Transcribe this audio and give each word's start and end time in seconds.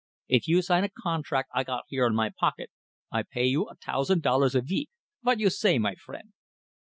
If 0.27 0.47
you 0.47 0.63
sign 0.63 0.83
a 0.83 0.89
contract 0.89 1.51
I 1.53 1.63
got 1.63 1.83
here 1.87 2.07
in 2.07 2.15
my 2.15 2.31
pocket, 2.35 2.71
I 3.11 3.21
pay 3.21 3.45
you 3.45 3.69
a 3.69 3.75
tousand 3.77 4.23
dollars 4.23 4.55
a 4.55 4.61
veek. 4.63 4.89
Vot 5.23 5.39
you 5.39 5.51
say, 5.51 5.77
my 5.77 5.93
friend?" 5.93 6.33